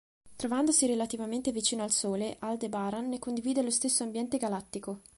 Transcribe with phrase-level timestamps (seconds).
[0.35, 5.01] Trovandosi relativamente vicino al Sole, Aldebaran ne condivide lo stesso ambiente galattico.